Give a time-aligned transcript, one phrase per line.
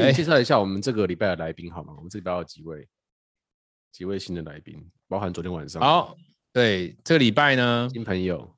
[0.00, 1.94] 给你介绍一下我们这个礼拜的来宾好吗？
[1.96, 2.88] 我们这礼拜有几位
[3.92, 4.76] 几位新的来宾，
[5.06, 5.80] 包含昨天晚上。
[5.80, 6.16] 好，
[6.52, 8.52] 对，这个礼拜呢，新朋友。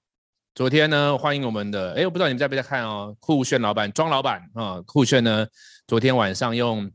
[0.54, 5.46] 昨天呢，欢迎我们的，哎，我不知道你们在不在看哦，酷炫老板庄老板啊，酷炫呢，
[5.86, 6.90] 昨天晚上用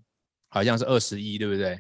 [0.50, 1.80] 好像是二十一，对不对？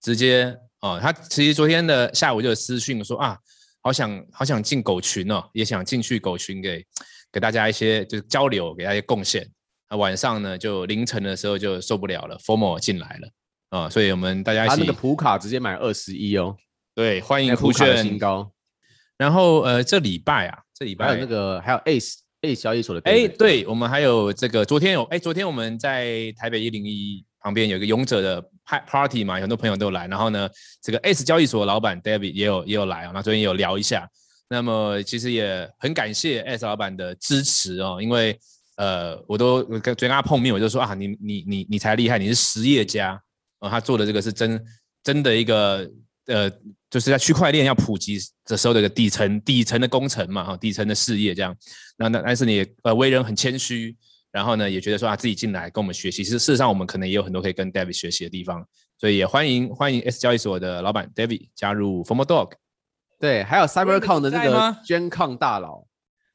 [0.00, 3.38] 直接啊，他其实昨天的下午就有私讯说啊，
[3.82, 6.82] 好想好想进狗群哦，也想进去狗群给
[7.30, 9.46] 给大家一些就是交流，给大家一些贡献。
[9.90, 13.28] 那晚上呢，就凌晨的时候就受不了了，Formo 进来了
[13.70, 16.56] 啊，所以我们大家一起，他那个普卡直接买二十一哦，
[16.94, 18.50] 对，欢迎酷炫新高。
[19.16, 20.58] 然后呃，这礼拜啊。
[20.78, 30.48] 这礼拜还有那个，还有 Ace Ace 交易所的哎，对，我们还有这个，昨天有哎，昨天我们在台北一零一旁边有一个勇者的派 party 嘛，很多朋友都来，然后呢，
[30.80, 34.08] 这个 Ace 交易所的老板 David 也有也有来啊，那昨天也有聊一下，
[34.48, 38.38] 那么其实也很感谢 Ace 老板的支持哦，因为
[38.78, 43.20] 呃，我都跟昨天跟他碰面，我就说啊，你你你你才厉害，你是实业家
[43.58, 44.64] 啊，他做的这个是真
[45.04, 45.88] 真的一个
[46.26, 46.50] 呃。
[46.90, 51.54] 就是在区块链要普及的时候的一个底层底层的工程嘛，哈，底层的事业这样。
[51.98, 53.94] 那那但是你呃为人很谦虚，
[54.32, 56.24] 然后呢也觉得说啊自己进来跟我们学习。
[56.24, 62.52] 其实事实上我们可能也有很多可以跟 David 学习的地方，所以也欢迎欢迎 S 交易所的老板 David 加入 FOMO Dog。
[63.20, 65.84] 对，还有 CyberCon 的那个捐抗大佬，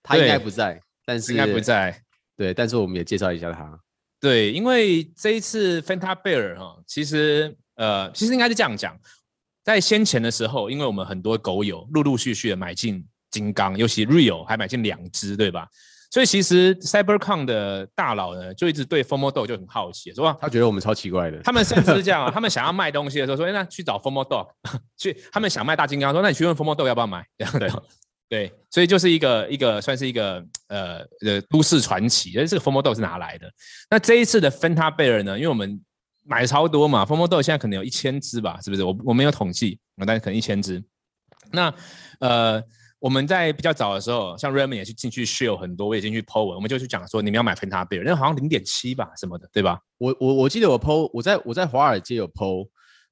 [0.03, 1.99] 他应该不在，但是应该不在。
[2.35, 3.79] 对，但是我们也介绍一下他。
[4.19, 8.97] 对，因为这一次 Phanta Bear 哈，其实呃其实应该是这样讲。
[9.63, 15.67] 在先前的时候，因为我们很多狗友陆陆续续的买进金刚，尤其 Real 还买进两只，对吧？
[16.11, 21.41] 所以其实 CyberCon 的大佬呢，就一直对 FOMO Dog 就很好奇，说他觉得我们超奇怪的。
[21.41, 24.47] 他们甚至是这样啊，他们想要卖东西的时候说，哎，那去找 FOMO Dog
[24.95, 25.17] 去。
[25.31, 27.25] 他们想卖大金刚，说那你去问 FOMO Dog 要不要买？
[27.37, 27.67] 这样的，
[28.29, 32.37] 对，所以就是一个一个算是一个呃呃都市传奇。
[32.39, 33.51] 而这个 FOMO Dog 是哪来的？
[33.89, 35.37] 那这一次的 Phanta Bear 呢？
[35.37, 35.79] 因为我们
[36.25, 38.83] 买超多嘛，FOMO Dog 现在可能有一千只吧，是不是？
[38.83, 40.83] 我我没有统计，但是可能一千只。
[41.51, 41.71] 那
[42.19, 42.63] 呃，
[42.97, 49.79] 我们在比较早的时候，像 Raymond 也去进去 share 很多，我也进去 po 文，我们就去讲说，你们要买 Phanta Bear，那好像零点七吧，什么的，对吧？
[49.99, 52.67] 我我我记得我 po，我在我在华尔街有 po，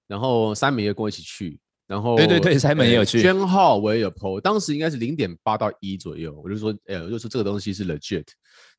[0.07, 1.59] 然后 Simon 也跟我一起去，
[1.91, 8.25] 然后对对对，Simon 也有去，宣浩我也有 po，当时应该是零点八到一左右，我就说，哎，我就说这个东西是 legit。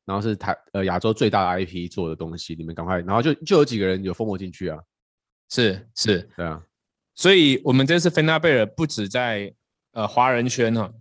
[0.05, 4.77] 然后是台呃亚洲最大的 IP 做的东西，你们赶快，然后就就有几个人有 FOMO 进去啊，
[5.49, 6.61] 是是，对啊，
[7.15, 9.53] 所以我们这次 Phanta Bear 不止在
[9.93, 10.91] 呃华人圈哈，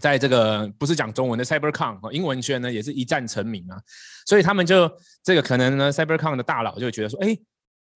[0.00, 3.80] 在这个不是讲中文的 CyberCon 英文圈呢也是一战成名啊，
[4.26, 4.86] 所以他们就
[5.22, 7.34] 这个可能呢 CyberCon 的大佬就觉得说，哎，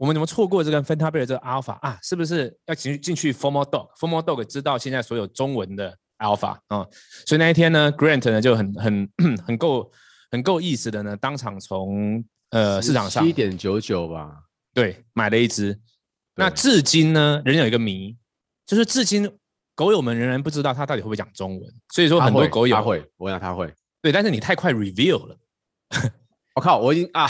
[0.00, 1.99] 我们怎么错过这个 Phanta Bear 这个 Alpha 啊？
[2.03, 6.87] 是不是要进进去 formal dog？formal Dog 知道现在所有中文的 Alpha 啊，
[7.27, 9.09] 所以那一天呢，Grant 呢就很很
[9.47, 9.93] 很够。
[10.33, 14.31] 很够意思的呢，当场从呃市场上七点九九吧，
[14.72, 15.77] 对，买了一只。
[16.37, 18.16] 那至今呢，仍有一个谜，
[18.65, 19.28] 就是至今
[19.75, 21.75] 狗友们仍然不知道他到底会不会讲中文。
[21.93, 23.75] 所以说很多狗友他会，我想他会。
[24.00, 25.37] 对，但是你太快 reveal 了。
[26.60, 27.26] 我靠，我已经啊，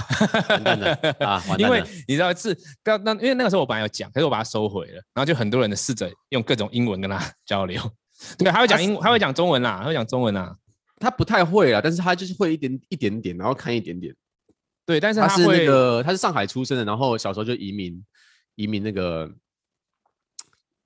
[0.48, 7.80] 完蛋了啊， 因为你知道是刚那因为那个时候我本来要讲，可是我把它收回了，然后就很多人的试着用各种英文跟他交流。
[8.36, 10.56] 对，他会讲英，他会讲中文啦，他会讲中文啦。
[10.98, 14.12] 他不太会啊，但是他就是会一点一点点，然后看一点点。
[14.84, 18.04] 对，但是他，他是那个他是上海出生的，然后小时候就移民
[18.56, 19.30] 移民那个，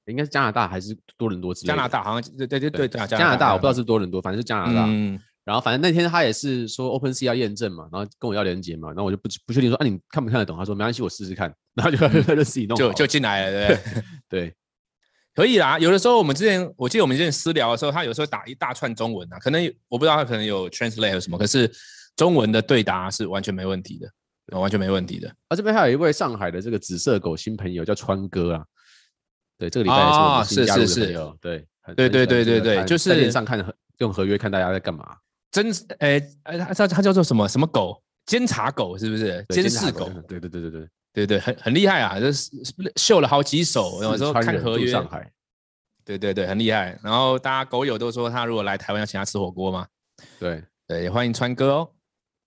[0.04, 1.74] 应该是加拿大还是多伦多之类的？
[1.74, 4.84] 加拿大好像对对对对，加拿大，加拿大我不知道是多伦多，反正是加拿大。
[4.86, 5.18] 嗯。
[5.44, 10.56] 然后反正那天他也是说 OpenSea 要验证嘛，然后跟我要连接嘛，然后我就不不确定说啊你看不看得懂？
[10.56, 11.54] 他说没关系，我试试看。
[11.74, 13.78] 然后就就自己弄，就就进来了，对
[14.28, 14.54] 对。
[15.34, 21.68] 可以啦，有的时候我们之前，我记得我们之前私聊的时候，他有时候打一大串中文啊，可能我不知道他可能有 translate 什么，可是
[22.14, 25.28] 中文的对答是完全没问题的，完全没问题的。
[25.48, 28.64] 啊，这边还有一位上海的这个紫色狗新朋友叫川哥啊，
[29.58, 31.66] 对，这个礼拜也是我们新加入的朋友，哦、对，
[31.96, 35.16] 对对对对对，就是在线上看用合约看大家在干嘛，
[35.54, 35.70] 真
[36.00, 38.02] 哎哎，他他他叫做什么什么狗？
[38.26, 39.46] 监察狗是不是？
[39.50, 40.10] 监视狗？
[40.26, 40.88] 对对对对对。
[41.14, 42.18] 对对，很很厉害啊！
[42.18, 42.50] 就是
[42.96, 44.90] 秀了好几手，有时候看合约。
[44.90, 45.30] 上海，
[46.04, 46.98] 对对对，很厉害。
[47.04, 49.86] 然后大家狗友都说，他如果来台湾要请他吃火锅嘛。
[50.40, 51.90] 对对，也欢迎川哥哦。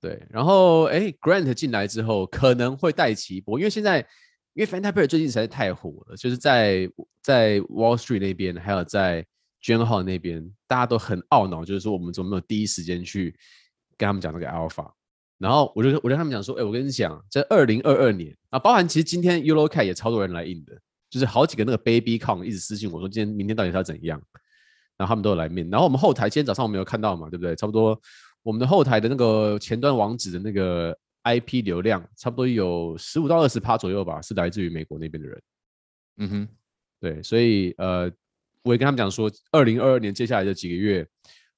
[0.01, 3.99] 对，然后哎，Grant 进来之后可能会带起一波，因为现在
[4.53, 6.89] 因为 Phanta Bear 最近实在太火了，就是在
[7.23, 9.25] 在 Wall Street 那边，还有在
[9.67, 13.35] Jun Hao 那边，大家都很懊恼，就是说我们怎么没有第一时间去
[13.97, 14.89] 跟他们讲那个 Alpha。
[15.37, 20.79] 然后我就我就跟他们讲说，哎，我跟你讲，在二零二二年啊，包含其实今天 YOLOCAT 也超多人来印的，
[21.09, 24.21] 就是好几个那个 Baby Con 一直私信我说，今天明天到底是要怎样？
[24.95, 25.69] 然后他们都有来面。
[25.69, 27.53] 然后我们后台今天早上我们有看到嘛，对不对？
[27.57, 28.01] 差不多
[28.41, 35.41] 我们的后台的那个前端网址的那个 IP 流量差不多有十五到二十趴左右吧，是来自于美国那边的人。
[36.17, 36.47] 嗯哼，
[36.99, 38.09] 对，所以呃，
[38.67, 41.07] 我也跟他们讲说，二零二二年接下来的几个月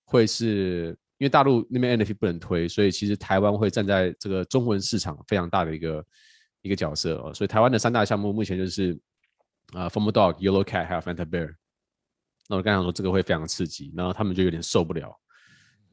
[0.06, 6.06] 会是因为大陆那边 NFT 不能推，所以其实台湾会站在这个中文市场非常大的一个
[6.62, 7.34] 一个角色哦。
[7.34, 8.94] 所以台湾的三大项目目前就是
[9.74, 11.54] 啊、呃、，Fomo Dog、Yellow Cat 还有 Fanta Bear。
[12.48, 15.12] 那我刚才讲说这个会非常刺激，然后他们就有点受不了。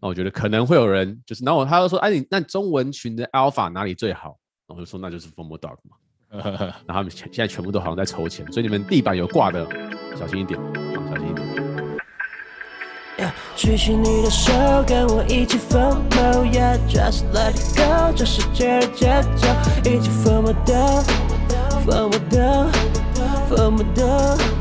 [0.00, 4.38] 那我觉得可能会有人就是，然后他就说，哎、啊，你那中文群的 Alpha 哪里最好？
[4.66, 5.96] 我就说那就是 Fomo Dog 嘛。
[6.86, 9.64] 然后他们现在全部都好像在筹钱，所以你们地板有挂的，
[10.16, 10.60] 小心一点。
[13.56, 14.52] 举起你的手，
[14.86, 19.48] 跟我一起疯魔，Yeah，Just let it go，这世界的节奏，
[19.90, 21.04] 一起 FOMO 的
[21.86, 22.66] ，FOMO 的
[23.50, 24.56] ，FOMO 的。